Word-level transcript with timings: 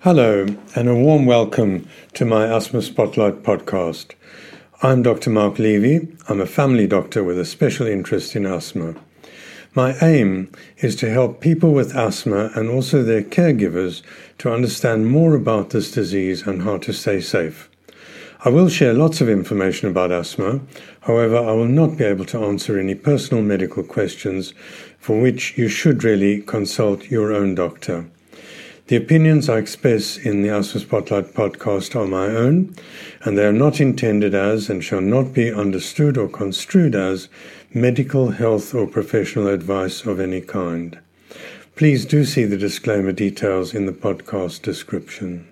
Hello, 0.00 0.46
and 0.76 0.88
a 0.88 0.94
warm 0.94 1.24
welcome 1.24 1.88
to 2.12 2.26
my 2.26 2.46
Asthma 2.46 2.82
Spotlight 2.82 3.42
podcast. 3.42 4.12
I'm 4.82 5.02
Dr. 5.02 5.30
Mark 5.30 5.58
Levy. 5.58 6.06
I'm 6.28 6.40
a 6.40 6.46
family 6.46 6.86
doctor 6.86 7.24
with 7.24 7.38
a 7.38 7.46
special 7.46 7.86
interest 7.86 8.36
in 8.36 8.44
asthma. 8.44 8.94
My 9.74 9.96
aim 10.02 10.52
is 10.76 10.96
to 10.96 11.10
help 11.10 11.40
people 11.40 11.72
with 11.72 11.96
asthma 11.96 12.50
and 12.54 12.68
also 12.68 13.02
their 13.02 13.22
caregivers 13.22 14.02
to 14.38 14.52
understand 14.52 15.08
more 15.08 15.34
about 15.34 15.70
this 15.70 15.90
disease 15.90 16.46
and 16.46 16.62
how 16.62 16.76
to 16.76 16.92
stay 16.92 17.20
safe. 17.20 17.70
I 18.44 18.50
will 18.50 18.68
share 18.68 18.92
lots 18.92 19.22
of 19.22 19.30
information 19.30 19.88
about 19.88 20.12
asthma, 20.12 20.60
however, 21.00 21.38
I 21.38 21.52
will 21.52 21.68
not 21.68 21.96
be 21.96 22.04
able 22.04 22.26
to 22.26 22.44
answer 22.44 22.78
any 22.78 22.94
personal 22.94 23.42
medical 23.42 23.82
questions 23.82 24.52
for 24.98 25.20
which 25.20 25.56
you 25.56 25.68
should 25.68 26.04
really 26.04 26.42
consult 26.42 27.10
your 27.10 27.32
own 27.32 27.54
doctor. 27.54 28.10
The 28.88 28.94
opinions 28.94 29.48
I 29.48 29.58
express 29.58 30.16
in 30.16 30.42
the 30.42 30.48
Asthma 30.50 30.80
Spotlight 30.80 31.34
podcast 31.34 31.96
are 31.96 32.06
my 32.06 32.26
own, 32.26 32.72
and 33.24 33.36
they 33.36 33.44
are 33.44 33.52
not 33.52 33.80
intended 33.80 34.32
as 34.32 34.70
and 34.70 34.84
shall 34.84 35.00
not 35.00 35.32
be 35.32 35.52
understood 35.52 36.16
or 36.16 36.28
construed 36.28 36.94
as 36.94 37.28
medical, 37.74 38.30
health, 38.30 38.76
or 38.76 38.86
professional 38.86 39.48
advice 39.48 40.06
of 40.06 40.20
any 40.20 40.40
kind. 40.40 41.00
Please 41.74 42.06
do 42.06 42.24
see 42.24 42.44
the 42.44 42.56
disclaimer 42.56 43.10
details 43.10 43.74
in 43.74 43.86
the 43.86 43.92
podcast 43.92 44.62
description. 44.62 45.48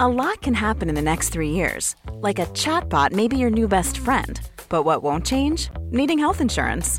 A 0.00 0.08
lot 0.08 0.42
can 0.42 0.54
happen 0.54 0.88
in 0.88 0.96
the 0.96 1.02
next 1.02 1.28
three 1.28 1.50
years. 1.50 1.94
Like 2.14 2.40
a 2.40 2.46
chatbot 2.46 3.12
may 3.12 3.28
be 3.28 3.36
your 3.36 3.50
new 3.50 3.68
best 3.68 3.98
friend. 3.98 4.40
But 4.68 4.82
what 4.82 5.04
won't 5.04 5.24
change? 5.24 5.70
Needing 5.90 6.18
health 6.18 6.40
insurance. 6.40 6.98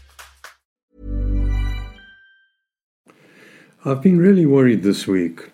I've 3.83 4.03
been 4.03 4.19
really 4.19 4.45
worried 4.45 4.83
this 4.83 5.07
week 5.07 5.49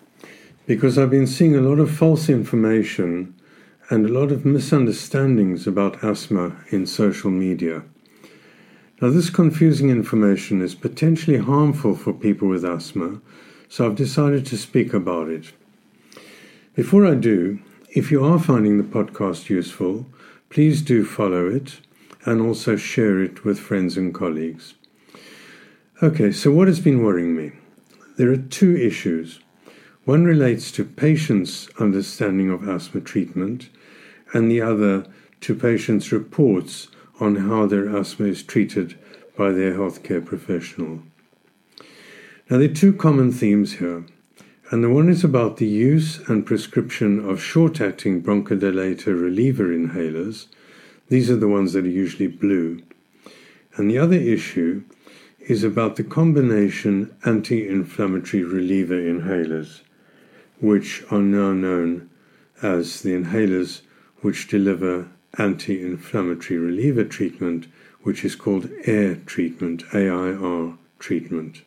because 0.66 0.98
I've 0.98 1.10
been 1.10 1.28
seeing 1.28 1.56
a 1.56 1.62
lot 1.62 1.80
of 1.80 1.90
false 1.90 2.28
information 2.28 3.34
and 3.90 4.06
a 4.06 4.12
lot 4.12 4.34
of 4.34 4.44
misunderstandings 4.44 5.66
about 5.66 6.04
asthma 6.04 6.58
in 6.70 6.88
social 6.88 7.32
media. 7.32 7.84
Now, 9.02 9.12
this 9.12 9.30
confusing 9.30 9.90
information 9.90 10.62
is 10.62 10.76
potentially 10.76 11.38
harmful 11.38 11.96
for 11.96 12.12
people 12.12 12.50
with 12.50 12.66
asthma, 12.66 13.22
so 13.70 13.86
I've 13.86 13.96
decided 13.96 14.46
to 14.48 14.58
speak 14.58 14.94
about 14.94 15.30
it. 15.30 15.54
Before 16.76 17.06
I 17.06 17.16
do, 17.16 17.60
if 17.96 18.12
you 18.12 18.26
are 18.26 18.40
finding 18.40 18.78
the 18.78 18.84
podcast 18.84 19.48
useful, 19.48 20.06
please 20.50 20.82
do 20.82 21.06
follow 21.06 21.48
it 21.48 21.80
and 22.26 22.42
also 22.42 22.76
share 22.76 23.22
it 23.22 23.46
with 23.46 23.58
friends 23.58 23.96
and 23.96 24.14
colleagues. 24.14 24.74
Okay, 26.04 26.34
so 26.34 26.52
what 26.52 26.68
has 26.68 26.82
been 26.82 27.02
worrying 27.02 27.34
me? 27.34 27.54
There 28.18 28.32
are 28.32 28.38
two 28.38 28.76
issues. 28.76 29.40
One 30.06 30.26
relates 30.26 30.72
to 30.72 30.84
patients' 30.84 31.70
understanding 31.80 32.50
of 32.50 32.68
asthma 32.68 33.02
treatment, 33.02 33.70
and 34.34 34.50
the 34.50 34.60
other 34.60 35.06
to 35.42 35.54
patients' 35.54 36.12
reports 36.12 36.88
on 37.20 37.36
how 37.36 37.68
their 37.68 37.96
asthma 37.96 38.26
is 38.26 38.42
treated 38.42 38.98
by 39.38 39.52
their 39.52 39.76
healthcare 39.76 40.26
professional. 40.26 41.04
Now, 42.50 42.58
there 42.58 42.72
are 42.72 42.74
two 42.74 42.94
common 42.94 43.32
themes 43.32 43.74
here, 43.74 44.04
and 44.72 44.84
the 44.84 44.90
one 44.90 45.10
is 45.10 45.24
about 45.24 45.58
the 45.58 45.68
use 45.68 46.18
and 46.28 46.44
prescription 46.44 47.20
of 47.20 47.40
short 47.40 47.80
acting 47.80 48.24
bronchodilator 48.24 49.14
reliever 49.22 49.68
inhalers. 49.68 50.48
These 51.10 51.30
are 51.30 51.38
the 51.38 51.48
ones 51.48 51.74
that 51.74 51.86
are 51.86 52.00
usually 52.04 52.28
blue. 52.28 52.82
And 53.76 53.92
the 53.92 54.00
other 54.00 54.16
issue 54.16 54.86
is 55.48 55.64
about 55.64 55.96
the 55.96 56.04
combination 56.04 57.16
anti 57.26 57.68
inflammatory 57.68 58.44
reliever 58.44 59.00
inhalers, 59.00 59.82
which 60.60 61.04
are 61.10 61.22
now 61.22 61.54
known 61.54 62.10
as 62.62 63.02
the 63.02 63.14
inhalers 63.14 63.82
which 64.22 64.50
deliver 64.50 65.08
anti 65.38 65.82
inflammatory 65.82 66.60
reliever 66.60 67.06
treatment, 67.06 67.66
which 68.02 68.26
is 68.26 68.36
called 68.36 68.70
AIR 68.86 69.16
treatment, 69.26 69.84
AIR 69.94 70.74
treatment. 71.00 71.62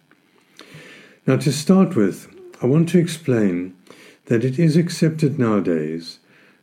Now, 1.26 1.36
to 1.36 1.52
start 1.52 1.96
with, 1.96 2.28
I 2.60 2.66
want 2.66 2.88
to 2.90 2.98
explain 2.98 3.74
that 4.26 4.44
it 4.44 4.58
is 4.58 4.76
accepted 4.76 5.38
nowadays 5.38 6.18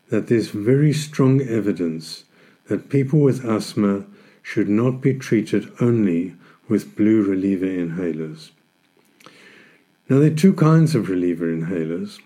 that 0.10 0.28
there's 0.28 0.50
very 0.50 0.94
strong 0.94 1.42
evidence 1.42 2.26
that 2.68 2.90
people 2.90 3.20
with 3.20 3.44
asthma 3.44 4.06
should 4.44 4.70
not 4.70 5.02
be 5.02 5.14
treated 5.14 5.72
only 5.82 6.36
with 6.68 6.96
blue 6.96 7.24
reliever 7.24 7.66
inhalers. 7.66 8.52
Now, 10.10 10.20
there 10.20 10.32
are 10.32 10.36
two 10.36 10.54
kinds 10.54 10.96
of 10.96 11.10
reliever 11.10 11.48
inhalers. 11.48 12.20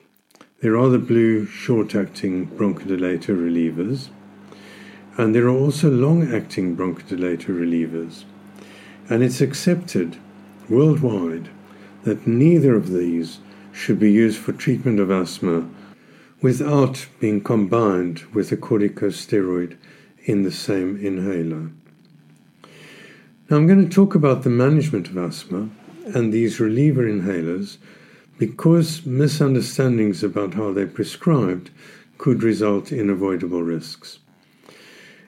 There 0.62 0.78
are 0.78 0.90
the 0.90 1.00
blue 1.00 1.46
short 1.46 1.96
acting 1.96 2.48
bronchodilator 2.48 3.36
relievers, 3.36 4.10
and 5.18 5.34
there 5.34 5.48
are 5.48 5.58
also 5.58 5.90
long 5.90 6.34
acting 6.34 6.78
bronchodilator 6.78 7.50
relievers. 7.50 8.24
And 9.10 9.24
it's 9.24 9.42
accepted 9.42 10.18
worldwide 10.70 11.50
that 12.04 12.28
neither 12.28 12.76
of 12.76 12.92
these 12.92 13.40
should 13.72 14.00
be 14.00 14.12
used 14.12 14.38
for 14.38 14.54
treatment 14.54 15.00
of 15.00 15.10
asthma 15.10 15.68
without 16.42 17.08
being 17.20 17.42
combined 17.42 18.20
with 18.34 18.52
a 18.52 18.58
corticosteroid 18.58 19.78
in 20.26 20.44
the 20.44 20.52
same 20.52 20.98
inhaler. 20.98 21.72
Now, 23.52 23.58
I'm 23.58 23.68
going 23.68 23.84
to 23.84 23.94
talk 23.94 24.16
about 24.16 24.44
the 24.44 24.50
management 24.50 25.10
of 25.10 25.18
asthma 25.18 25.70
and 26.16 26.32
these 26.32 26.62
reliever 26.62 27.04
inhalers 27.04 27.76
because 28.38 29.06
misunderstandings 29.06 30.24
about 30.24 30.54
how 30.54 30.72
they're 30.72 30.88
prescribed 30.88 31.70
could 32.18 32.44
result 32.44 32.94
in 32.94 33.10
avoidable 33.10 33.62
risks. 33.62 34.20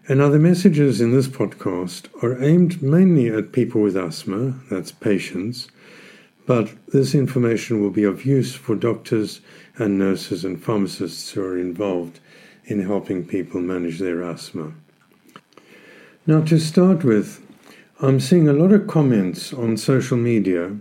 And 0.08 0.20
now, 0.20 0.30
the 0.30 0.40
messages 0.40 1.02
in 1.02 1.12
this 1.12 1.28
podcast 1.28 2.08
are 2.24 2.42
aimed 2.42 2.82
mainly 2.82 3.28
at 3.28 3.52
people 3.52 3.82
with 3.82 3.98
asthma, 3.98 4.58
that's 4.72 4.94
patients, 4.94 5.68
but 6.46 6.72
this 6.94 7.14
information 7.14 7.82
will 7.82 7.92
be 7.92 8.06
of 8.06 8.26
use 8.26 8.56
for 8.56 8.76
doctors 8.76 9.42
and 9.76 10.00
nurses 10.00 10.46
and 10.46 10.64
pharmacists 10.64 11.32
who 11.32 11.44
are 11.44 11.60
involved 11.60 12.22
in 12.64 12.84
helping 12.84 13.28
people 13.28 13.60
manage 13.60 14.00
their 14.00 14.24
asthma. 14.24 14.72
Now, 16.26 16.40
to 16.40 16.58
start 16.58 17.04
with, 17.04 17.43
I'm 18.04 18.20
seeing 18.20 18.50
a 18.50 18.54
lot 18.54 18.74
of 18.74 18.86
comments 18.86 19.54
on 19.54 19.78
social 19.78 20.18
media 20.18 20.76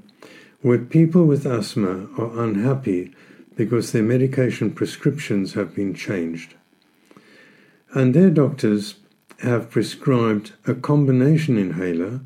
where 0.60 0.78
people 0.78 1.24
with 1.24 1.46
asthma 1.46 2.08
are 2.18 2.42
unhappy 2.42 3.14
because 3.54 3.92
their 3.92 4.02
medication 4.02 4.72
prescriptions 4.72 5.54
have 5.54 5.72
been 5.72 5.94
changed. 5.94 6.54
And 7.94 8.12
their 8.12 8.28
doctors 8.28 8.96
have 9.38 9.70
prescribed 9.70 10.54
a 10.66 10.74
combination 10.74 11.56
inhaler 11.56 12.22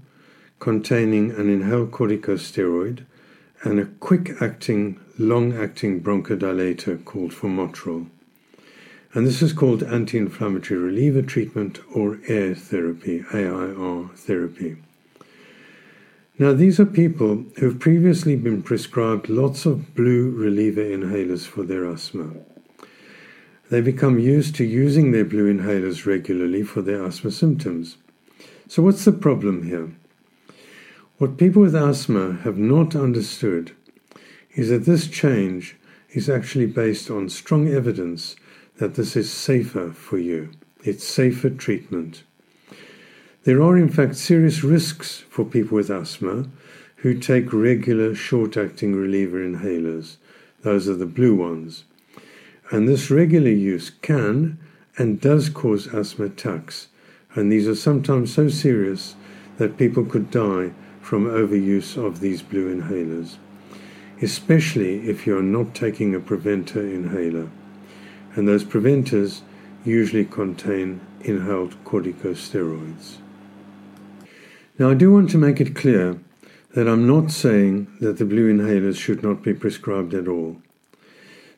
containing 0.61 1.31
an 1.33 1.51
inhaled 1.51 1.91
corticosteroid 1.91 3.05
and 3.65 3.79
a 3.79 3.85
quick 4.01 4.41
acting, 4.41 4.99
long 5.19 5.55
acting 5.55 6.01
bronchodilator 6.01 7.05
called 7.05 7.33
formoterol. 7.33 8.07
And 9.13 9.27
this 9.27 9.43
is 9.43 9.53
called 9.53 9.83
anti 9.83 10.17
inflammatory 10.17 10.81
reliever 10.81 11.21
treatment 11.21 11.81
or 11.95 12.19
AIR 12.31 12.55
therapy, 12.55 13.25
AIR 13.35 14.09
therapy. 14.15 14.77
Now, 16.39 16.53
these 16.53 16.79
are 16.79 16.85
people 16.85 17.47
who've 17.57 17.79
previously 17.79 18.37
been 18.37 18.63
prescribed 18.63 19.31
lots 19.31 19.65
of 19.65 19.95
blue 19.95 20.31
reliever 20.31 20.83
inhalers 20.83 21.47
for 21.47 21.63
their 21.63 21.87
asthma. 21.87 22.35
They 23.71 23.81
become 23.81 24.19
used 24.19 24.55
to 24.57 24.65
using 24.65 25.13
their 25.13 25.25
blue 25.25 25.51
inhalers 25.51 26.05
regularly 26.05 26.63
for 26.63 26.83
their 26.83 27.03
asthma 27.03 27.31
symptoms. 27.31 27.97
So, 28.69 28.83
what's 28.83 29.07
the 29.07 29.13
problem 29.13 29.67
here? 29.67 29.93
What 31.17 31.39
people 31.39 31.63
with 31.63 31.75
asthma 31.75 32.41
have 32.45 32.59
not 32.59 32.95
understood 32.95 33.75
is 34.55 34.69
that 34.69 34.85
this 34.85 35.09
change 35.09 35.77
is 36.11 36.29
actually 36.29 36.67
based 36.67 37.11
on 37.11 37.31
strong 37.31 37.67
evidence 37.69 38.37
that 38.77 38.97
this 38.97 39.17
is 39.17 39.33
safer 39.33 39.91
for 39.91 40.19
you. 40.19 40.51
It's 40.85 41.05
safer 41.05 41.49
treatment. 41.49 42.25
There 43.47 43.63
are, 43.63 43.79
in 43.79 43.89
fact, 43.89 44.17
serious 44.17 44.65
risks 44.65 45.25
for 45.31 45.45
people 45.45 45.77
with 45.77 45.89
asthma 45.89 46.49
who 46.97 47.15
take 47.15 47.53
regular 47.53 48.13
short 48.13 48.57
acting 48.57 48.93
reliever 48.97 49.39
inhalers. 49.39 50.17
Those 50.63 50.89
are 50.89 50.97
the 50.97 51.07
blue 51.07 51.37
ones. 51.37 51.85
And 52.73 52.89
this 52.89 53.09
regular 53.09 53.51
use 53.51 53.91
can 54.03 54.59
and 54.99 55.21
does 55.21 55.49
cause 55.49 55.87
asthma 55.87 56.25
attacks. 56.25 56.89
And 57.37 57.53
these 57.53 57.69
are 57.69 57.77
sometimes 57.77 58.35
so 58.35 58.49
serious 58.49 59.15
that 59.59 59.79
people 59.79 60.05
could 60.05 60.33
die 60.33 60.73
from 61.01 61.27
overuse 61.27 61.97
of 61.97 62.19
these 62.19 62.43
blue 62.43 62.75
inhalers, 62.75 63.37
especially 64.21 65.09
if 65.09 65.25
you're 65.25 65.41
not 65.41 65.73
taking 65.73 66.17
a 66.17 66.21
preventer 66.21 66.81
inhaler 66.81 67.49
and 68.35 68.47
those 68.47 68.65
preventers 68.65 69.43
usually 69.85 70.25
contain 70.25 71.01
inhaled 71.21 71.77
corticosteroids. 71.85 73.19
Now, 74.79 74.91
I 74.91 74.95
do 74.95 75.11
want 75.11 75.31
to 75.31 75.39
make 75.39 75.59
it 75.59 75.75
clear 75.75 76.19
that 76.75 76.87
I'm 76.87 77.07
not 77.07 77.31
saying 77.31 77.87
that 78.01 78.19
the 78.19 78.27
blue 78.27 78.53
inhalers 78.53 78.99
should 78.99 79.23
not 79.23 79.43
be 79.43 79.55
prescribed 79.55 80.13
at 80.13 80.29
all. 80.29 80.59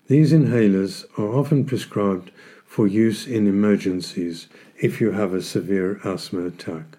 These 0.07 0.33
inhalers 0.33 1.05
are 1.19 1.35
often 1.35 1.65
prescribed 1.65 2.31
for 2.65 2.87
use 2.87 3.27
in 3.27 3.49
emergencies 3.49 4.47
if 4.81 5.01
you 5.01 5.11
have 5.11 5.35
a 5.35 5.43
severe 5.43 6.01
asthma 6.05 6.47
attack. 6.47 6.97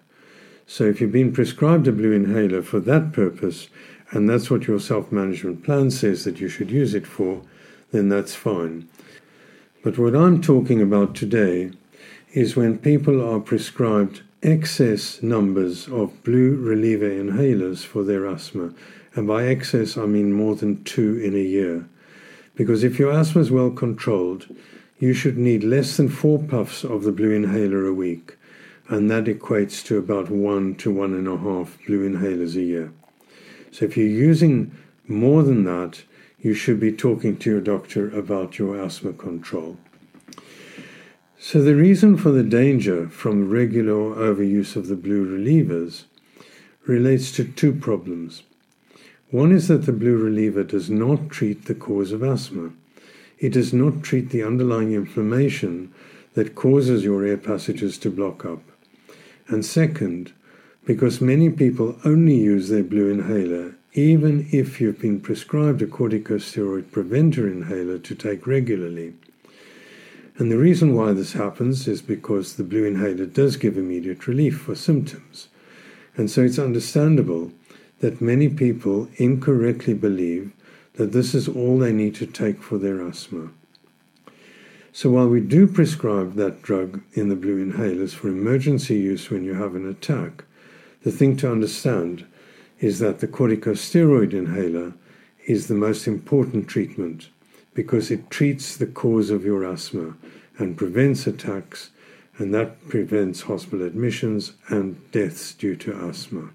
So, 0.66 0.84
if 0.84 1.00
you've 1.00 1.10
been 1.10 1.32
prescribed 1.32 1.88
a 1.88 1.92
blue 1.92 2.12
inhaler 2.12 2.60
for 2.60 2.80
that 2.80 3.12
purpose, 3.12 3.68
and 4.10 4.28
that's 4.28 4.50
what 4.50 4.66
your 4.66 4.78
self 4.78 5.10
management 5.10 5.64
plan 5.64 5.90
says 5.90 6.24
that 6.24 6.38
you 6.38 6.48
should 6.48 6.70
use 6.70 6.92
it 6.92 7.06
for, 7.06 7.40
then 7.92 8.10
that's 8.10 8.34
fine. 8.34 8.86
But 9.82 9.96
what 9.96 10.14
I'm 10.14 10.42
talking 10.42 10.82
about 10.82 11.14
today 11.14 11.70
is 12.34 12.56
when 12.56 12.76
people 12.76 13.26
are 13.26 13.40
prescribed 13.40 14.20
excess 14.42 15.22
numbers 15.22 15.86
of 15.88 16.22
blue 16.22 16.56
reliever 16.56 17.10
inhalers 17.10 17.84
for 17.84 18.02
their 18.02 18.26
asthma. 18.26 18.72
And 19.14 19.26
by 19.26 19.44
excess, 19.44 19.98
I 19.98 20.06
mean 20.06 20.32
more 20.32 20.54
than 20.54 20.82
two 20.84 21.18
in 21.18 21.34
a 21.34 21.38
year. 21.38 21.86
Because 22.54 22.82
if 22.82 22.98
your 22.98 23.12
asthma 23.12 23.42
is 23.42 23.50
well 23.50 23.70
controlled, 23.70 24.46
you 24.98 25.12
should 25.12 25.36
need 25.36 25.64
less 25.64 25.96
than 25.96 26.08
four 26.08 26.38
puffs 26.38 26.84
of 26.84 27.02
the 27.02 27.12
blue 27.12 27.32
inhaler 27.32 27.86
a 27.86 27.94
week. 27.94 28.36
And 28.88 29.10
that 29.10 29.24
equates 29.24 29.84
to 29.86 29.98
about 29.98 30.30
one 30.30 30.74
to 30.76 30.90
one 30.90 31.14
and 31.14 31.28
a 31.28 31.36
half 31.36 31.78
blue 31.86 32.08
inhalers 32.08 32.56
a 32.56 32.62
year. 32.62 32.92
So 33.70 33.84
if 33.84 33.96
you're 33.96 34.06
using 34.06 34.76
more 35.06 35.42
than 35.42 35.64
that, 35.64 36.02
you 36.38 36.54
should 36.54 36.80
be 36.80 36.92
talking 36.92 37.36
to 37.38 37.50
your 37.50 37.60
doctor 37.60 38.10
about 38.16 38.58
your 38.58 38.80
asthma 38.80 39.12
control. 39.12 39.76
So, 41.42 41.62
the 41.62 41.74
reason 41.74 42.18
for 42.18 42.30
the 42.30 42.42
danger 42.42 43.08
from 43.08 43.48
regular 43.48 44.14
overuse 44.14 44.76
of 44.76 44.88
the 44.88 44.94
blue 44.94 45.24
relievers 45.24 46.04
relates 46.86 47.32
to 47.32 47.44
two 47.44 47.72
problems. 47.72 48.42
One 49.30 49.50
is 49.50 49.68
that 49.68 49.86
the 49.86 49.92
blue 49.92 50.18
reliever 50.18 50.64
does 50.64 50.90
not 50.90 51.30
treat 51.30 51.64
the 51.64 51.74
cause 51.74 52.12
of 52.12 52.22
asthma. 52.22 52.72
It 53.38 53.54
does 53.54 53.72
not 53.72 54.02
treat 54.02 54.28
the 54.28 54.42
underlying 54.42 54.92
inflammation 54.92 55.94
that 56.34 56.54
causes 56.54 57.04
your 57.04 57.24
air 57.24 57.38
passages 57.38 57.96
to 57.98 58.10
block 58.10 58.44
up. 58.44 58.62
And 59.48 59.64
second, 59.64 60.34
because 60.84 61.22
many 61.22 61.48
people 61.48 61.98
only 62.04 62.36
use 62.36 62.68
their 62.68 62.84
blue 62.84 63.08
inhaler 63.10 63.76
even 63.92 64.46
if 64.52 64.80
you've 64.80 65.00
been 65.00 65.20
prescribed 65.20 65.82
a 65.82 65.86
corticosteroid 65.86 66.92
preventer 66.92 67.50
inhaler 67.50 67.98
to 67.98 68.14
take 68.14 68.46
regularly. 68.46 69.14
And 70.40 70.50
the 70.50 70.56
reason 70.56 70.94
why 70.94 71.12
this 71.12 71.34
happens 71.34 71.86
is 71.86 72.00
because 72.00 72.56
the 72.56 72.64
blue 72.64 72.86
inhaler 72.86 73.26
does 73.26 73.58
give 73.58 73.76
immediate 73.76 74.26
relief 74.26 74.58
for 74.58 74.74
symptoms. 74.74 75.48
And 76.16 76.30
so 76.30 76.40
it's 76.40 76.58
understandable 76.58 77.52
that 77.98 78.22
many 78.22 78.48
people 78.48 79.10
incorrectly 79.16 79.92
believe 79.92 80.52
that 80.94 81.12
this 81.12 81.34
is 81.34 81.46
all 81.46 81.78
they 81.78 81.92
need 81.92 82.14
to 82.14 82.26
take 82.26 82.62
for 82.62 82.78
their 82.78 83.02
asthma. 83.02 83.50
So 84.94 85.10
while 85.10 85.28
we 85.28 85.42
do 85.42 85.66
prescribe 85.66 86.36
that 86.36 86.62
drug 86.62 87.02
in 87.12 87.28
the 87.28 87.36
blue 87.36 87.62
inhalers 87.62 88.14
for 88.14 88.28
emergency 88.28 88.96
use 88.96 89.28
when 89.28 89.44
you 89.44 89.52
have 89.52 89.74
an 89.74 89.86
attack, 89.86 90.44
the 91.02 91.12
thing 91.12 91.36
to 91.36 91.52
understand 91.52 92.24
is 92.78 92.98
that 93.00 93.18
the 93.18 93.28
corticosteroid 93.28 94.32
inhaler 94.32 94.94
is 95.46 95.66
the 95.66 95.74
most 95.74 96.06
important 96.06 96.66
treatment 96.66 97.28
because 97.74 98.10
it 98.10 98.30
treats 98.30 98.76
the 98.76 98.86
cause 98.86 99.30
of 99.30 99.44
your 99.44 99.64
asthma 99.64 100.14
and 100.58 100.76
prevents 100.76 101.26
attacks, 101.26 101.90
and 102.38 102.52
that 102.54 102.88
prevents 102.88 103.42
hospital 103.42 103.86
admissions 103.86 104.52
and 104.68 105.10
deaths 105.12 105.54
due 105.54 105.76
to 105.76 105.92
asthma. 105.92 106.50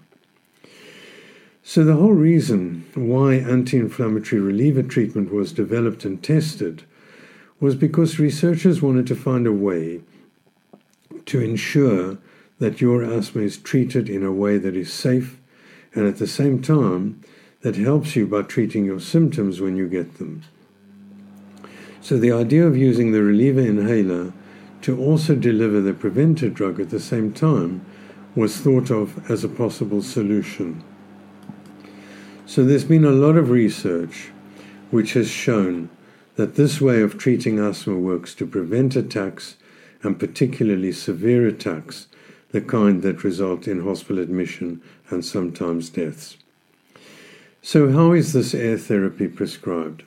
So, 1.62 1.84
the 1.84 1.96
whole 1.96 2.12
reason 2.12 2.84
why 2.94 3.34
anti 3.34 3.76
inflammatory 3.76 4.40
reliever 4.40 4.82
treatment 4.82 5.32
was 5.32 5.52
developed 5.52 6.04
and 6.04 6.22
tested 6.22 6.84
was 7.58 7.74
because 7.74 8.18
researchers 8.18 8.82
wanted 8.82 9.06
to 9.08 9.16
find 9.16 9.46
a 9.46 9.52
way 9.52 10.02
to 11.24 11.40
ensure 11.40 12.18
that 12.58 12.80
your 12.80 13.02
asthma 13.02 13.42
is 13.42 13.58
treated 13.58 14.08
in 14.08 14.22
a 14.22 14.32
way 14.32 14.58
that 14.58 14.76
is 14.76 14.92
safe 14.92 15.38
and 15.94 16.06
at 16.06 16.18
the 16.18 16.26
same 16.26 16.62
time 16.62 17.20
that 17.62 17.76
helps 17.76 18.14
you 18.14 18.26
by 18.26 18.42
treating 18.42 18.84
your 18.84 19.00
symptoms 19.00 19.60
when 19.60 19.76
you 19.76 19.88
get 19.88 20.18
them. 20.18 20.42
So 22.00 22.18
the 22.18 22.32
idea 22.32 22.66
of 22.66 22.76
using 22.76 23.12
the 23.12 23.22
reliever 23.22 23.60
inhaler 23.60 24.32
to 24.82 24.98
also 24.98 25.34
deliver 25.34 25.80
the 25.80 25.94
preventer 25.94 26.48
drug 26.48 26.80
at 26.80 26.90
the 26.90 27.00
same 27.00 27.32
time 27.32 27.84
was 28.34 28.58
thought 28.58 28.90
of 28.90 29.30
as 29.30 29.42
a 29.42 29.48
possible 29.48 30.02
solution. 30.02 30.84
So 32.44 32.64
there's 32.64 32.84
been 32.84 33.04
a 33.04 33.10
lot 33.10 33.36
of 33.36 33.50
research 33.50 34.30
which 34.90 35.14
has 35.14 35.28
shown 35.28 35.90
that 36.36 36.54
this 36.54 36.80
way 36.80 37.02
of 37.02 37.18
treating 37.18 37.58
asthma 37.58 37.96
works 37.98 38.34
to 38.36 38.46
prevent 38.46 38.94
attacks 38.94 39.56
and 40.02 40.18
particularly 40.18 40.92
severe 40.92 41.46
attacks 41.48 42.06
the 42.52 42.60
kind 42.60 43.02
that 43.02 43.24
result 43.24 43.66
in 43.66 43.82
hospital 43.82 44.22
admission 44.22 44.80
and 45.10 45.24
sometimes 45.24 45.90
deaths. 45.90 46.36
So, 47.62 47.90
how 47.90 48.12
is 48.12 48.32
this 48.32 48.54
air 48.54 48.78
therapy 48.78 49.26
prescribed? 49.26 50.04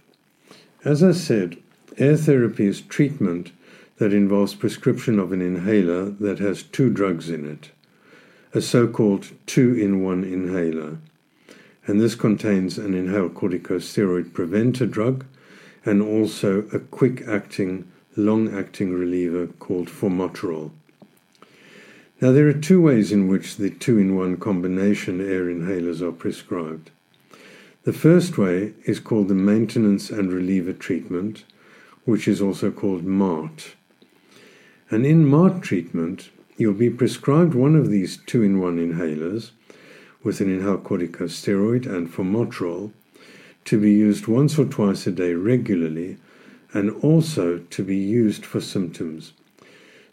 As 0.86 1.03
I 1.03 1.12
said, 1.12 1.58
air 1.99 2.17
therapy 2.17 2.65
is 2.65 2.81
treatment 2.81 3.51
that 3.97 4.13
involves 4.13 4.55
prescription 4.55 5.19
of 5.19 5.31
an 5.31 5.41
inhaler 5.41 6.05
that 6.09 6.39
has 6.39 6.63
two 6.63 6.89
drugs 6.89 7.29
in 7.29 7.45
it, 7.45 7.71
a 8.53 8.61
so 8.61 8.87
called 8.87 9.31
two 9.45 9.73
in 9.73 10.01
one 10.01 10.23
inhaler. 10.23 10.97
And 11.85 11.99
this 11.99 12.15
contains 12.15 12.77
an 12.77 12.93
inhaled 12.93 13.33
corticosteroid 13.33 14.33
preventer 14.33 14.85
drug 14.85 15.25
and 15.85 16.01
also 16.01 16.67
a 16.71 16.79
quick 16.79 17.27
acting, 17.27 17.91
long 18.15 18.57
acting 18.57 18.93
reliever 18.93 19.47
called 19.47 19.87
formoterol. 19.87 20.71
Now, 22.21 22.31
there 22.31 22.47
are 22.47 22.53
two 22.53 22.81
ways 22.81 23.11
in 23.11 23.27
which 23.27 23.55
the 23.55 23.69
two 23.69 23.97
in 23.97 24.15
one 24.15 24.37
combination 24.37 25.21
air 25.21 25.45
inhalers 25.45 26.01
are 26.01 26.11
prescribed. 26.11 26.91
The 27.83 27.93
first 27.93 28.37
way 28.37 28.73
is 28.83 28.99
called 28.99 29.29
the 29.29 29.35
maintenance 29.35 30.09
and 30.09 30.31
reliever 30.31 30.73
treatment, 30.73 31.45
which 32.05 32.27
is 32.27 32.41
also 32.41 32.71
called 32.71 33.03
MART. 33.03 33.75
And 34.89 35.05
in 35.05 35.25
MART 35.25 35.61
treatment, 35.61 36.29
you'll 36.57 36.73
be 36.73 36.89
prescribed 36.89 37.53
one 37.53 37.75
of 37.75 37.89
these 37.89 38.17
two 38.25 38.43
in 38.43 38.59
one 38.59 38.77
inhalers 38.77 39.51
with 40.23 40.41
an 40.41 40.51
inhaled 40.51 40.83
corticosteroid 40.83 41.85
and 41.85 42.11
formoterol 42.11 42.91
to 43.65 43.79
be 43.79 43.91
used 43.91 44.27
once 44.27 44.57
or 44.57 44.65
twice 44.65 45.07
a 45.07 45.11
day 45.11 45.33
regularly 45.33 46.17
and 46.73 46.91
also 47.03 47.59
to 47.59 47.83
be 47.83 47.97
used 47.97 48.45
for 48.45 48.59
symptoms. 48.59 49.33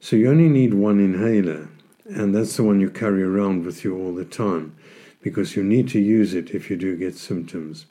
So 0.00 0.16
you 0.16 0.30
only 0.30 0.48
need 0.48 0.74
one 0.74 1.00
inhaler 1.00 1.68
and 2.04 2.34
that's 2.34 2.56
the 2.56 2.62
one 2.62 2.80
you 2.80 2.90
carry 2.90 3.22
around 3.22 3.64
with 3.64 3.82
you 3.82 3.96
all 3.98 4.14
the 4.14 4.24
time 4.24 4.76
because 5.22 5.56
you 5.56 5.64
need 5.64 5.88
to 5.88 5.98
use 5.98 6.34
it 6.34 6.50
if 6.50 6.70
you 6.70 6.76
do 6.76 6.96
get 6.96 7.16
symptoms. 7.16 7.86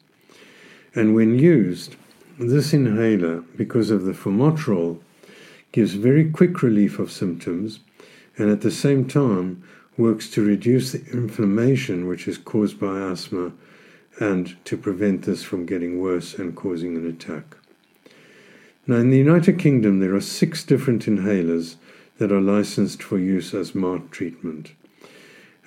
And 0.94 1.14
when 1.14 1.38
used, 1.38 1.98
this 2.38 2.74
inhaler, 2.74 3.42
because 3.56 3.92
of 3.92 4.04
the 4.04 4.12
formoterol, 4.12 5.00
gives 5.72 5.94
very 5.94 6.30
quick 6.30 6.62
relief 6.62 7.00
of 7.00 7.12
symptoms 7.12 7.80
and 8.38 8.50
at 8.50 8.62
the 8.62 8.72
same 8.72 9.08
time 9.08 9.64
works 9.98 10.30
to 10.30 10.46
reduce 10.46 10.92
the 10.92 11.04
inflammation 11.12 12.08
which 12.08 12.28
is 12.28 12.38
caused 12.38 12.80
by 12.80 13.00
asthma 13.00 13.52
and 14.20 14.56
to 14.66 14.78
prevent 14.78 15.24
this 15.24 15.44
from 15.44 15.66
getting 15.66 16.00
worse 16.00 16.34
and 16.34 16.56
causing 16.56 16.96
an 16.96 17.08
attack. 17.08 17.58
Now, 18.88 18.98
in 18.98 19.10
the 19.10 19.18
United 19.18 19.58
Kingdom, 19.58 20.00
there 20.00 20.16
are 20.16 20.22
six 20.22 20.64
different 20.64 21.06
inhalers 21.06 21.76
that 22.18 22.32
are 22.32 22.42
licensed 22.42 23.02
for 23.02 23.18
use 23.18 23.54
as 23.54 23.76
MART 23.76 24.12
treatment. 24.12 24.74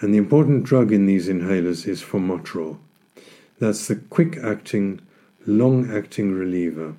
And 0.00 0.14
the 0.14 0.18
important 0.18 0.64
drug 0.64 0.92
in 0.92 1.06
these 1.06 1.28
inhalers 1.28 1.86
is 1.86 2.02
formoterol. 2.02 2.78
That's 3.58 3.88
the 3.88 3.96
quick 3.96 4.36
acting, 4.36 5.00
long 5.48 5.90
acting 5.90 6.32
reliever. 6.32 6.94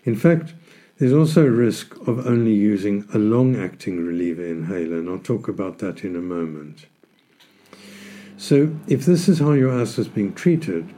In 0.06 0.16
fact, 0.16 0.54
there's 0.98 1.14
also 1.14 1.46
a 1.46 1.52
risk 1.52 1.96
of 2.08 2.26
only 2.28 2.54
using 2.54 3.08
a 3.14 3.18
long 3.18 3.56
acting 3.56 4.06
reliever 4.06 4.46
inhaler, 4.46 5.00
and 5.00 5.10
I'll 5.10 5.20
talk 5.20 5.48
about 5.48 5.80
that 5.80 6.04
in 6.04 6.16
a 6.16 6.22
moment. 6.22 6.86
So, 8.38 8.76
if 8.88 9.06
this 9.06 9.28
is 9.28 9.40
how 9.40 9.54
your 9.54 9.72
asthma 9.72 10.02
is 10.04 10.08
being 10.08 10.34
treated, 10.34 10.94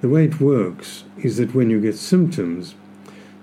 the 0.00 0.08
way 0.08 0.24
it 0.24 0.40
works 0.40 1.04
is 1.18 1.36
that 1.36 1.54
when 1.54 1.70
you 1.70 1.80
get 1.80 1.96
symptoms, 1.96 2.74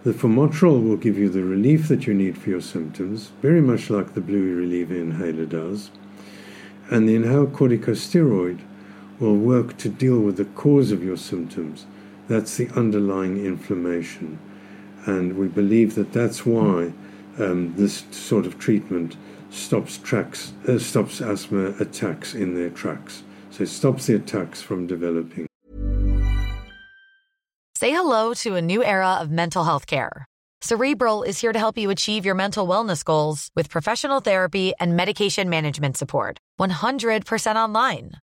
the 0.03 0.11
formoterol 0.11 0.83
will 0.83 0.97
give 0.97 1.17
you 1.17 1.29
the 1.29 1.43
relief 1.43 1.87
that 1.87 2.07
you 2.07 2.13
need 2.13 2.37
for 2.37 2.49
your 2.49 2.61
symptoms, 2.61 3.31
very 3.41 3.61
much 3.61 3.89
like 3.89 4.13
the 4.13 4.21
blue 4.21 4.55
reliever 4.55 4.95
inhaler 4.95 5.45
does, 5.45 5.91
and 6.89 7.07
the 7.07 7.15
inhaled 7.15 7.53
corticosteroid 7.53 8.59
will 9.19 9.35
work 9.35 9.77
to 9.77 9.89
deal 9.89 10.19
with 10.19 10.37
the 10.37 10.45
cause 10.45 10.91
of 10.91 11.03
your 11.03 11.17
symptoms. 11.17 11.85
That's 12.27 12.57
the 12.57 12.69
underlying 12.75 13.43
inflammation. 13.45 14.39
And 15.05 15.37
we 15.37 15.47
believe 15.47 15.95
that 15.95 16.13
that's 16.13 16.45
why 16.45 16.93
um, 17.39 17.73
this 17.77 18.03
sort 18.11 18.45
of 18.45 18.59
treatment 18.59 19.15
stops 19.49 19.97
tracks, 19.97 20.53
uh, 20.67 20.77
stops 20.77 21.21
asthma 21.21 21.73
attacks 21.79 22.35
in 22.35 22.55
their 22.55 22.69
tracks. 22.69 23.23
So 23.49 23.63
it 23.63 23.69
stops 23.69 24.07
the 24.07 24.15
attacks 24.15 24.61
from 24.61 24.87
developing. 24.87 25.47
Say 27.75 27.91
hello 27.91 28.33
to 28.35 28.55
a 28.55 28.61
new 28.61 28.83
era 28.83 29.13
of 29.21 29.31
mental 29.31 29.63
health 29.63 29.87
care. 29.87 30.25
Cerebral 30.61 31.23
is 31.23 31.39
here 31.39 31.53
to 31.53 31.59
help 31.59 31.77
you 31.77 31.91
achieve 31.91 32.25
your 32.25 32.35
mental 32.35 32.67
wellness 32.67 33.03
goals 33.03 33.49
with 33.55 33.69
professional 33.69 34.19
therapy 34.19 34.73
and 34.79 34.95
medication 34.95 35.49
management 35.49 35.95
support. 35.95 36.39
100% 36.59 37.55
online. 37.55 38.11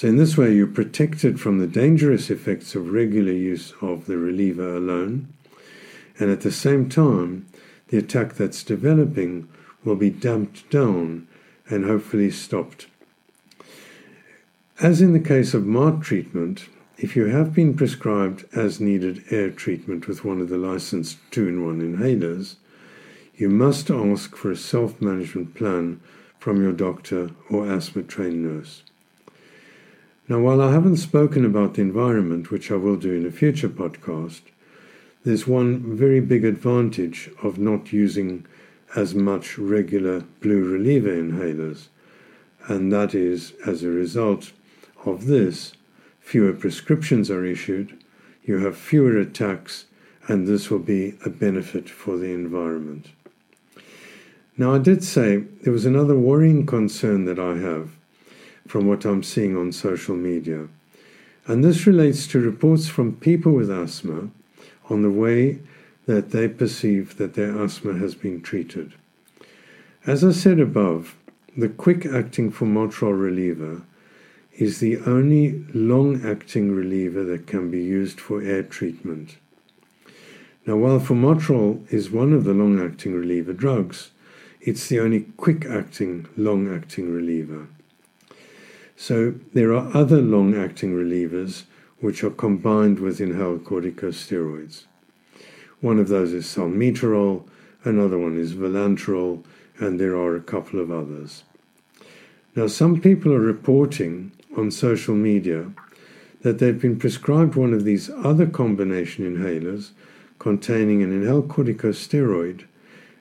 So, 0.00 0.08
in 0.08 0.16
this 0.16 0.34
way, 0.34 0.54
you're 0.54 0.66
protected 0.66 1.38
from 1.38 1.58
the 1.58 1.66
dangerous 1.66 2.30
effects 2.30 2.74
of 2.74 2.90
regular 2.90 3.32
use 3.32 3.74
of 3.82 4.06
the 4.06 4.16
reliever 4.16 4.74
alone, 4.74 5.28
and 6.18 6.30
at 6.30 6.40
the 6.40 6.50
same 6.50 6.88
time, 6.88 7.44
the 7.88 7.98
attack 7.98 8.32
that's 8.32 8.64
developing 8.64 9.46
will 9.84 9.96
be 9.96 10.08
damped 10.08 10.70
down 10.70 11.28
and 11.68 11.84
hopefully 11.84 12.30
stopped. 12.30 12.86
As 14.80 15.02
in 15.02 15.12
the 15.12 15.20
case 15.20 15.52
of 15.52 15.66
MART 15.66 16.00
treatment, 16.00 16.70
if 16.96 17.14
you 17.14 17.26
have 17.26 17.52
been 17.52 17.74
prescribed 17.74 18.46
as 18.54 18.80
needed 18.80 19.24
air 19.30 19.50
treatment 19.50 20.08
with 20.08 20.24
one 20.24 20.40
of 20.40 20.48
the 20.48 20.56
licensed 20.56 21.18
two 21.30 21.46
in 21.46 21.62
one 21.62 21.82
inhalers, 21.82 22.54
you 23.36 23.50
must 23.50 23.90
ask 23.90 24.34
for 24.34 24.50
a 24.50 24.56
self 24.56 24.98
management 25.02 25.54
plan 25.54 26.00
from 26.38 26.62
your 26.62 26.72
doctor 26.72 27.32
or 27.50 27.70
asthma 27.70 28.02
trained 28.02 28.42
nurse. 28.42 28.82
Now, 30.30 30.38
while 30.38 30.62
I 30.62 30.70
haven't 30.70 30.98
spoken 30.98 31.44
about 31.44 31.74
the 31.74 31.82
environment, 31.82 32.52
which 32.52 32.70
I 32.70 32.76
will 32.76 32.94
do 32.94 33.12
in 33.12 33.26
a 33.26 33.32
future 33.32 33.68
podcast, 33.68 34.42
there's 35.24 35.48
one 35.48 35.96
very 35.96 36.20
big 36.20 36.44
advantage 36.44 37.28
of 37.42 37.58
not 37.58 37.92
using 37.92 38.46
as 38.94 39.12
much 39.12 39.58
regular 39.58 40.20
blue 40.40 40.62
reliever 40.62 41.10
inhalers, 41.10 41.88
and 42.68 42.92
that 42.92 43.12
is 43.12 43.54
as 43.66 43.82
a 43.82 43.88
result 43.88 44.52
of 45.04 45.26
this, 45.26 45.72
fewer 46.20 46.52
prescriptions 46.52 47.28
are 47.28 47.44
issued, 47.44 47.98
you 48.44 48.58
have 48.58 48.76
fewer 48.76 49.18
attacks, 49.18 49.86
and 50.28 50.46
this 50.46 50.70
will 50.70 50.78
be 50.78 51.16
a 51.26 51.28
benefit 51.28 51.90
for 51.90 52.16
the 52.16 52.30
environment. 52.32 53.08
Now, 54.56 54.74
I 54.76 54.78
did 54.78 55.02
say 55.02 55.38
there 55.38 55.72
was 55.72 55.86
another 55.86 56.14
worrying 56.14 56.66
concern 56.66 57.24
that 57.24 57.40
I 57.40 57.56
have 57.56 57.96
from 58.70 58.86
what 58.86 59.04
I'm 59.04 59.24
seeing 59.24 59.56
on 59.56 59.72
social 59.72 60.14
media. 60.14 60.68
And 61.44 61.64
this 61.64 61.88
relates 61.88 62.28
to 62.28 62.38
reports 62.38 62.86
from 62.86 63.16
people 63.16 63.50
with 63.50 63.68
asthma 63.68 64.30
on 64.88 65.02
the 65.02 65.10
way 65.10 65.58
that 66.06 66.30
they 66.30 66.46
perceive 66.46 67.16
that 67.16 67.34
their 67.34 67.60
asthma 67.60 67.94
has 67.94 68.14
been 68.14 68.40
treated. 68.40 68.92
As 70.06 70.22
I 70.22 70.30
said 70.30 70.60
above, 70.60 71.16
the 71.56 71.68
quick 71.68 72.06
acting 72.06 72.52
formoterol 72.52 73.20
reliever 73.20 73.82
is 74.52 74.78
the 74.78 74.98
only 74.98 75.64
long 75.74 76.24
acting 76.24 76.70
reliever 76.70 77.24
that 77.24 77.48
can 77.48 77.72
be 77.72 77.82
used 77.82 78.20
for 78.20 78.40
air 78.40 78.62
treatment. 78.62 79.36
Now, 80.64 80.76
while 80.76 81.00
formoterol 81.00 81.92
is 81.92 82.12
one 82.12 82.32
of 82.32 82.44
the 82.44 82.54
long 82.54 82.78
acting 82.78 83.14
reliever 83.14 83.52
drugs, 83.52 84.12
it's 84.60 84.88
the 84.88 85.00
only 85.00 85.22
quick 85.36 85.66
acting 85.66 86.28
long 86.36 86.72
acting 86.72 87.12
reliever. 87.12 87.66
So 89.00 89.32
there 89.54 89.72
are 89.72 89.96
other 89.96 90.20
long 90.20 90.54
acting 90.54 90.92
relievers 90.92 91.62
which 92.00 92.22
are 92.22 92.28
combined 92.28 93.00
with 93.00 93.18
inhaled 93.18 93.64
corticosteroids. 93.64 94.84
One 95.80 95.98
of 95.98 96.08
those 96.08 96.34
is 96.34 96.44
salmeterol, 96.44 97.48
another 97.82 98.18
one 98.18 98.38
is 98.38 98.52
vilanterol, 98.52 99.42
and 99.78 99.98
there 99.98 100.14
are 100.14 100.36
a 100.36 100.42
couple 100.42 100.80
of 100.80 100.90
others. 100.90 101.44
Now, 102.54 102.66
some 102.66 103.00
people 103.00 103.32
are 103.32 103.40
reporting 103.40 104.32
on 104.54 104.70
social 104.70 105.14
media 105.14 105.72
that 106.42 106.58
they've 106.58 106.78
been 106.78 106.98
prescribed 106.98 107.54
one 107.54 107.72
of 107.72 107.84
these 107.84 108.10
other 108.10 108.46
combination 108.46 109.24
inhalers 109.24 109.92
containing 110.38 111.02
an 111.02 111.10
inhaled 111.10 111.48
corticosteroid 111.48 112.66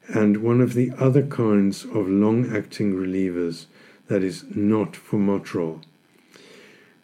and 0.09 0.43
one 0.43 0.59
of 0.59 0.73
the 0.73 0.91
other 0.99 1.23
kinds 1.25 1.85
of 1.85 2.09
long 2.09 2.53
acting 2.53 2.95
relievers 2.95 3.67
that 4.09 4.23
is 4.23 4.43
not 4.55 4.93
formoterol. 4.93 5.81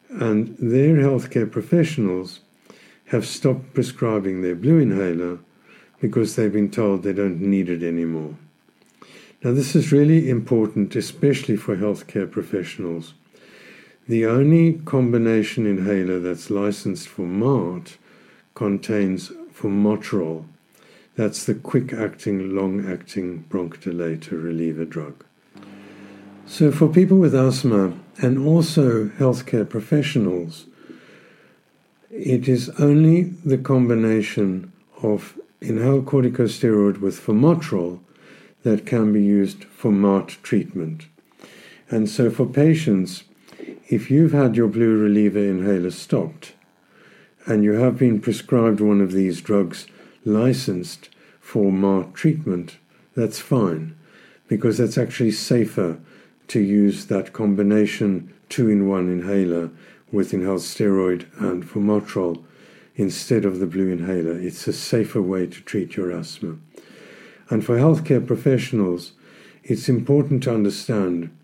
And 0.10 0.56
their 0.58 0.98
healthcare 0.98 1.50
professionals 1.50 2.42
have 3.06 3.26
stopped 3.26 3.74
prescribing 3.74 4.42
their 4.42 4.56
blue 4.56 4.80
inhaler 4.80 5.40
because 6.02 6.36
they've 6.36 6.52
been 6.52 6.72
told 6.72 7.04
they 7.04 7.14
don't 7.14 7.40
need 7.40 7.70
it 7.70 7.84
anymore. 7.84 8.36
Now, 9.44 9.54
this 9.54 9.76
is 9.76 9.92
really 9.92 10.30
important, 10.30 10.96
especially 10.96 11.56
for 11.56 11.78
healthcare 11.78 12.30
professionals. 12.30 13.14
The 14.08 14.26
only 14.26 14.74
combination 14.74 15.66
inhaler 15.66 16.20
that's 16.20 16.50
licensed 16.50 17.08
for 17.08 17.24
MART 17.24 17.98
contains 18.56 19.30
formoterol. 19.54 20.46
That's 21.16 21.46
the 21.46 21.56
quick 21.56 21.94
acting, 21.94 22.56
long 22.56 22.92
acting 22.92 23.46
bronchodilator 23.50 24.44
reliever 24.44 24.86
drug. 24.86 25.25
So, 26.48 26.72
for 26.72 26.88
people 26.88 27.18
with 27.18 27.34
asthma 27.34 27.94
and 28.22 28.38
also 28.38 29.06
healthcare 29.06 29.68
professionals, 29.68 30.68
it 32.12 32.48
is 32.48 32.70
only 32.80 33.24
the 33.24 33.58
combination 33.58 34.72
of 35.02 35.40
inhaled 35.60 36.06
corticosteroid 36.06 37.00
with 37.00 37.20
formoterol 37.20 38.00
that 38.62 38.86
can 38.86 39.12
be 39.12 39.24
used 39.24 39.64
for 39.66 39.92
MART 39.92 40.38
treatment. 40.44 41.08
And 41.90 42.08
so, 42.08 42.30
for 42.30 42.46
patients, 42.46 43.24
if 43.90 44.12
you've 44.12 44.34
had 44.34 44.56
your 44.56 44.68
blue 44.68 44.98
reliever 44.98 45.40
inhaler 45.40 45.92
stopped 45.92 46.54
and 47.48 47.64
you 47.64 47.74
have 47.74 47.98
been 47.98 48.22
prescribed 48.22 48.80
one 48.80 49.02
of 49.02 49.14
these 49.14 49.42
drugs 49.42 49.88
licensed 50.24 51.10
for 51.40 51.72
MART 51.72 52.14
treatment, 52.14 52.78
that's 53.16 53.40
fine 53.40 53.96
because 54.48 54.78
that's 54.78 54.98
actually 54.98 55.32
safer 55.32 55.98
to 56.48 56.60
use 56.60 57.06
that 57.06 57.34
combination 57.34 58.34
two 58.50 58.70
in 58.70 58.88
one 58.88 59.10
inhaler 59.10 59.72
with 60.12 60.34
inhaled 60.34 60.62
steroid 60.62 61.26
and 61.42 61.64
formoterol 61.64 62.44
instead 62.96 63.46
of 63.46 63.60
the 63.60 63.66
blue 63.66 63.92
inhaler. 63.92 64.40
It's 64.40 64.68
a 64.68 64.74
safer 64.74 65.22
way 65.22 65.48
to 65.48 65.62
treat 65.62 65.96
your 65.96 66.12
asthma. 66.12 66.58
And 67.50 67.66
for 67.66 67.78
healthcare 67.78 68.26
professionals, 68.26 69.14
it's 69.64 69.90
important 69.90 70.44
to 70.44 70.54
understand 70.54 71.36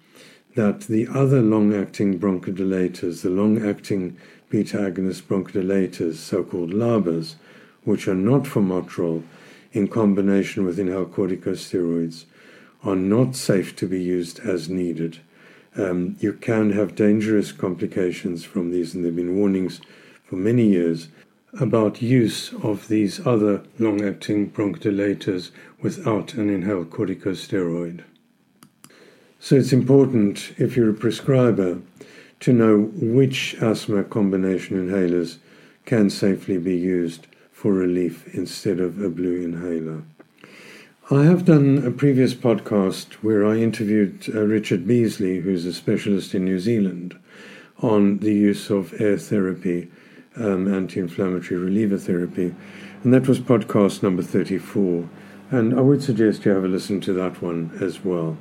that 0.55 0.81
the 0.81 1.07
other 1.07 1.41
long 1.41 1.73
acting 1.73 2.19
bronchodilators, 2.19 3.21
the 3.21 3.29
long 3.29 3.67
acting 3.67 4.17
beta 4.49 4.77
agonist 4.77 5.23
bronchodilators, 5.23 6.15
so 6.15 6.43
called 6.43 6.71
LABAs, 6.71 7.35
which 7.83 8.07
are 8.07 8.15
not 8.15 8.43
formoterol 8.43 9.23
in 9.71 9.87
combination 9.87 10.65
with 10.65 10.77
inhaled 10.77 11.13
corticosteroids, 11.13 12.25
are 12.83 12.95
not 12.95 13.35
safe 13.35 13.75
to 13.77 13.87
be 13.87 14.01
used 14.01 14.39
as 14.39 14.69
needed. 14.69 15.19
Um, 15.75 16.15
you 16.19 16.33
can 16.33 16.71
have 16.71 16.95
dangerous 16.95 17.51
complications 17.51 18.43
from 18.43 18.71
these, 18.71 18.93
and 18.93 19.03
there 19.03 19.11
have 19.11 19.15
been 19.15 19.37
warnings 19.37 19.81
for 20.23 20.35
many 20.35 20.67
years 20.67 21.07
about 21.59 22.01
use 22.01 22.53
of 22.63 22.87
these 22.87 23.25
other 23.25 23.63
long 23.77 24.03
acting 24.03 24.49
bronchodilators 24.49 25.51
without 25.81 26.33
an 26.33 26.49
inhaled 26.49 26.89
corticosteroid. 26.89 28.03
So 29.39 29.55
it's 29.55 29.73
important, 29.73 30.53
if 30.57 30.75
you're 30.75 30.91
a 30.91 30.93
prescriber, 30.93 31.81
to 32.41 32.53
know 32.53 32.91
which 32.95 33.55
asthma 33.55 34.03
combination 34.03 34.77
inhalers 34.77 35.37
can 35.85 36.09
safely 36.09 36.57
be 36.57 36.75
used 36.75 37.27
for 37.51 37.73
relief 37.73 38.33
instead 38.33 38.79
of 38.79 39.01
a 39.01 39.09
blue 39.09 39.41
inhaler. 39.41 40.03
I 41.09 41.23
have 41.23 41.43
done 41.43 41.83
a 41.85 41.91
previous 41.91 42.33
podcast 42.33 43.13
where 43.15 43.45
I 43.45 43.57
interviewed 43.57 44.29
uh, 44.33 44.45
Richard 44.45 44.87
Beasley, 44.87 45.39
who's 45.41 45.65
a 45.65 45.73
specialist 45.73 46.33
in 46.33 46.45
New 46.45 46.59
Zealand, 46.59 47.19
on 47.81 48.19
the 48.19 48.33
use 48.33 48.69
of 48.69 48.93
air 49.01 49.17
therapy, 49.17 49.89
um, 50.37 50.73
anti 50.73 51.01
inflammatory 51.01 51.59
reliever 51.59 51.97
therapy. 51.97 52.55
And 53.03 53.13
that 53.13 53.27
was 53.27 53.39
podcast 53.39 54.03
number 54.03 54.21
34. 54.21 55.09
And 55.49 55.73
I 55.73 55.81
would 55.81 56.01
suggest 56.01 56.45
you 56.45 56.51
have 56.51 56.63
a 56.63 56.69
listen 56.69 57.01
to 57.01 57.13
that 57.13 57.41
one 57.41 57.77
as 57.81 58.05
well. 58.05 58.37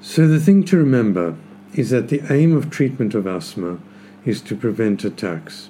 So, 0.00 0.26
the 0.26 0.40
thing 0.40 0.64
to 0.64 0.76
remember 0.78 1.36
is 1.74 1.90
that 1.90 2.08
the 2.08 2.22
aim 2.32 2.56
of 2.56 2.70
treatment 2.70 3.14
of 3.14 3.26
asthma 3.26 3.78
is 4.24 4.40
to 4.42 4.56
prevent 4.56 5.04
attacks. 5.04 5.68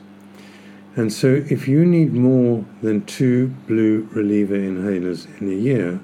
And 0.97 1.13
so, 1.13 1.45
if 1.51 1.67
you 1.67 1.85
need 1.85 2.13
more 2.13 2.65
than 2.81 3.05
two 3.05 3.49
blue 3.67 4.09
reliever 4.13 4.57
inhalers 4.57 5.27
in 5.41 5.49
a 5.49 5.55
year, 5.55 6.01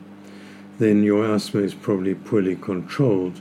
then 0.81 1.05
your 1.05 1.25
asthma 1.25 1.61
is 1.61 1.75
probably 1.75 2.15
poorly 2.15 2.57
controlled, 2.57 3.41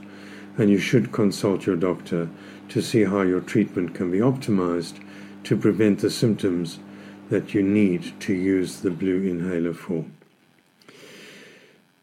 and 0.56 0.70
you 0.70 0.78
should 0.78 1.10
consult 1.10 1.66
your 1.66 1.74
doctor 1.74 2.28
to 2.68 2.80
see 2.80 3.04
how 3.04 3.22
your 3.22 3.40
treatment 3.40 3.94
can 3.94 4.12
be 4.12 4.18
optimized 4.18 5.02
to 5.42 5.56
prevent 5.56 6.00
the 6.00 6.10
symptoms 6.10 6.78
that 7.30 7.52
you 7.52 7.62
need 7.62 8.20
to 8.20 8.32
use 8.32 8.80
the 8.80 8.90
blue 8.90 9.22
inhaler 9.22 9.74
for. 9.74 10.04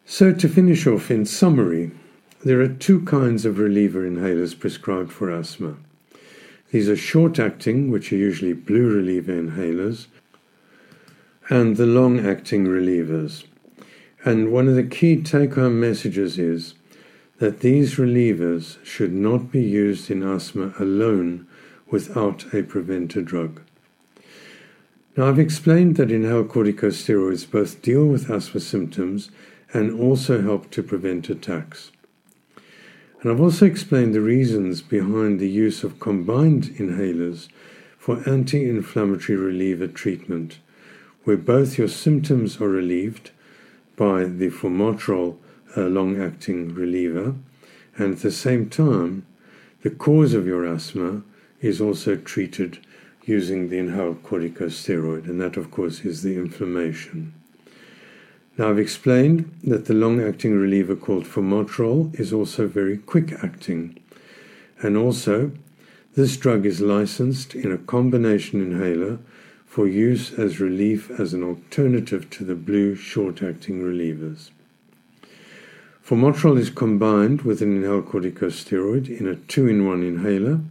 So, 0.05 0.33
to 0.33 0.49
finish 0.49 0.85
off, 0.87 1.09
in 1.09 1.25
summary, 1.25 1.91
there 2.43 2.59
are 2.59 2.67
two 2.67 3.05
kinds 3.05 3.45
of 3.45 3.59
reliever 3.59 4.09
inhalers 4.09 4.59
prescribed 4.59 5.11
for 5.11 5.29
asthma. 5.31 5.77
These 6.71 6.89
are 6.89 6.97
short 6.97 7.39
acting, 7.39 7.89
which 7.91 8.11
are 8.11 8.17
usually 8.17 8.53
blue 8.53 8.93
reliever 8.93 9.31
inhalers, 9.31 10.07
and 11.49 11.77
the 11.77 11.85
long 11.85 12.19
acting 12.19 12.65
relievers. 12.65 13.45
And 14.25 14.51
one 14.51 14.67
of 14.67 14.75
the 14.75 14.83
key 14.83 15.21
take 15.21 15.53
home 15.53 15.79
messages 15.79 16.37
is 16.37 16.73
that 17.39 17.61
these 17.61 17.95
relievers 17.95 18.83
should 18.83 19.13
not 19.13 19.51
be 19.51 19.61
used 19.61 20.11
in 20.11 20.23
asthma 20.23 20.73
alone 20.79 21.47
without 21.89 22.53
a 22.53 22.63
preventer 22.63 23.21
drug. 23.21 23.61
Now, 25.15 25.29
I've 25.29 25.39
explained 25.39 25.95
that 25.95 26.11
inhaled 26.11 26.49
corticosteroids 26.49 27.49
both 27.49 27.81
deal 27.81 28.05
with 28.05 28.29
asthma 28.29 28.59
symptoms 28.59 29.31
and 29.73 29.99
also 29.99 30.41
help 30.41 30.69
to 30.71 30.83
prevent 30.83 31.29
attacks. 31.29 31.91
And 33.21 33.31
I've 33.31 33.41
also 33.41 33.65
explained 33.65 34.13
the 34.13 34.21
reasons 34.21 34.81
behind 34.81 35.39
the 35.39 35.49
use 35.49 35.83
of 35.83 35.99
combined 35.99 36.65
inhalers 36.77 37.47
for 37.97 38.21
anti 38.29 38.69
inflammatory 38.69 39.37
reliever 39.37 39.87
treatment, 39.87 40.59
where 41.23 41.37
both 41.37 41.77
your 41.77 41.87
symptoms 41.87 42.61
are 42.61 42.69
relieved 42.69 43.31
by 43.95 44.25
the 44.25 44.49
formoterol 44.49 45.37
uh, 45.75 45.81
long 45.81 46.21
acting 46.21 46.73
reliever, 46.73 47.33
and 47.97 48.13
at 48.13 48.21
the 48.21 48.31
same 48.31 48.69
time, 48.69 49.25
the 49.81 49.89
cause 49.89 50.33
of 50.33 50.45
your 50.45 50.65
asthma 50.65 51.23
is 51.59 51.81
also 51.81 52.15
treated 52.15 52.79
using 53.25 53.69
the 53.69 53.77
inhaled 53.77 54.23
corticosteroid, 54.23 55.25
and 55.25 55.41
that, 55.41 55.57
of 55.57 55.71
course, 55.71 56.01
is 56.01 56.21
the 56.21 56.37
inflammation. 56.37 57.33
Now, 58.57 58.71
I've 58.71 58.79
explained 58.79 59.55
that 59.65 59.85
the 59.85 59.93
long 59.93 60.19
acting 60.19 60.57
reliever 60.57 60.95
called 60.95 61.25
formoterol 61.25 62.19
is 62.19 62.33
also 62.33 62.67
very 62.67 62.97
quick 62.97 63.31
acting. 63.43 63.99
And 64.81 64.97
also, 64.97 65.51
this 66.15 66.37
drug 66.37 66.65
is 66.65 66.81
licensed 66.81 67.53
in 67.53 67.71
a 67.71 67.77
combination 67.77 68.59
inhaler 68.59 69.19
for 69.67 69.87
use 69.87 70.33
as 70.33 70.59
relief 70.59 71.11
as 71.19 71.35
an 71.35 71.43
alternative 71.43 72.31
to 72.31 72.43
the 72.43 72.55
blue 72.55 72.95
short 72.95 73.43
acting 73.43 73.83
relievers. 73.83 74.49
Formoterol 76.03 76.57
is 76.57 76.71
combined 76.71 77.43
with 77.43 77.61
an 77.61 77.75
inhaled 77.75 78.07
corticosteroid 78.07 79.07
in 79.07 79.27
a 79.27 79.35
two 79.35 79.67
in 79.67 79.85
one 79.85 80.01
inhaler, 80.01 80.61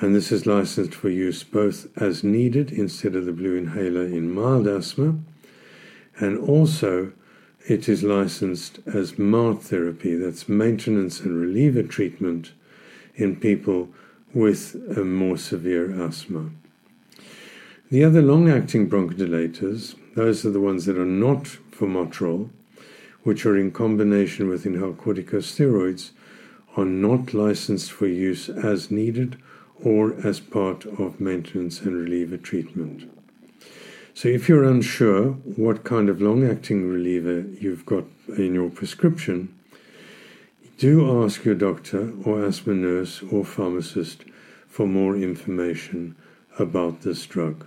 and 0.00 0.14
this 0.14 0.30
is 0.30 0.44
licensed 0.44 0.94
for 0.94 1.08
use 1.08 1.44
both 1.44 1.86
as 1.96 2.22
needed 2.22 2.70
instead 2.70 3.16
of 3.16 3.24
the 3.24 3.32
blue 3.32 3.56
inhaler 3.56 4.04
in 4.04 4.34
mild 4.34 4.66
asthma 4.66 5.14
and 6.20 6.38
also 6.38 7.12
it 7.66 7.88
is 7.88 8.02
licensed 8.02 8.78
as 8.86 9.18
MART 9.18 9.62
therapy, 9.62 10.14
that's 10.16 10.48
maintenance 10.48 11.20
and 11.20 11.40
reliever 11.40 11.82
treatment 11.82 12.52
in 13.14 13.36
people 13.36 13.88
with 14.32 14.76
a 14.96 15.04
more 15.04 15.36
severe 15.36 15.90
asthma. 15.90 16.50
The 17.90 18.04
other 18.04 18.22
long 18.22 18.48
acting 18.48 18.88
bronchodilators, 18.88 19.96
those 20.14 20.46
are 20.46 20.50
the 20.50 20.60
ones 20.60 20.86
that 20.86 20.96
are 20.96 21.04
not 21.04 21.44
formoterol, 21.72 22.50
which 23.24 23.44
are 23.44 23.56
in 23.56 23.72
combination 23.72 24.48
with 24.48 24.64
inhaled 24.64 24.98
corticosteroids, 24.98 26.10
are 26.76 26.84
not 26.84 27.34
licensed 27.34 27.90
for 27.90 28.06
use 28.06 28.48
as 28.48 28.90
needed 28.90 29.36
or 29.82 30.14
as 30.26 30.40
part 30.40 30.86
of 30.86 31.20
maintenance 31.20 31.80
and 31.80 31.96
reliever 31.96 32.36
treatment. 32.36 33.10
So, 34.12 34.28
if 34.28 34.48
you're 34.48 34.64
unsure 34.64 35.32
what 35.32 35.84
kind 35.84 36.08
of 36.08 36.20
long 36.20 36.44
acting 36.44 36.88
reliever 36.90 37.40
you've 37.60 37.86
got 37.86 38.04
in 38.28 38.54
your 38.54 38.68
prescription, 38.68 39.54
do 40.78 41.22
ask 41.22 41.44
your 41.44 41.54
doctor 41.54 42.12
or 42.24 42.44
asthma 42.44 42.74
nurse 42.74 43.22
or 43.30 43.44
pharmacist 43.44 44.24
for 44.68 44.86
more 44.86 45.16
information 45.16 46.16
about 46.58 47.02
this 47.02 47.24
drug. 47.26 47.66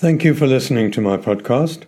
Thank 0.00 0.24
you 0.24 0.34
for 0.34 0.46
listening 0.46 0.90
to 0.92 1.02
my 1.02 1.18
podcast. 1.18 1.82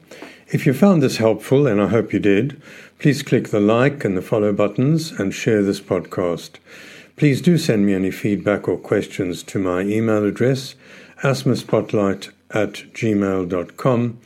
If 0.49 0.67
you 0.67 0.75
found 0.75 1.03
this 1.03 1.17
helpful, 1.17 1.67
and 1.67 1.81
I 1.81 1.87
hope 1.87 2.13
you 2.13 2.19
did, 2.19 2.61
please 2.99 3.23
click 3.23 3.49
the 3.49 3.59
like 3.59 4.05
and 4.05 4.19
the 4.19 4.21
follow 4.21 4.53
buttons 4.53 5.13
and 5.13 5.33
share 5.33 5.63
this 5.63 5.81
podcast. 5.81 6.59
Please 7.17 7.41
do 7.41 7.57
send 7.57 7.87
me 7.87 7.95
any 7.95 8.11
feedback 8.11 8.69
or 8.69 8.77
questions 8.77 9.43
to 9.45 9.59
my 9.59 9.81
email 9.81 10.27
address, 10.27 10.75
asthmaspotlight 11.23 12.31
at 12.51 12.73
gmail.com, 12.93 14.19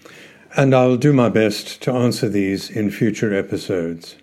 and 0.56 0.74
I'll 0.74 0.96
do 0.96 1.12
my 1.12 1.28
best 1.28 1.80
to 1.82 1.92
answer 1.92 2.28
these 2.28 2.68
in 2.68 2.90
future 2.90 3.32
episodes. 3.32 4.16